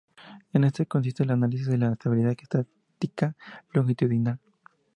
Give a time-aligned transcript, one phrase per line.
[0.53, 3.35] En esto consiste el análisis de la estabilidad estática
[3.71, 4.39] longitudinal.